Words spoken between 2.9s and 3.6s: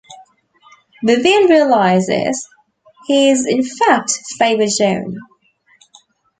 he is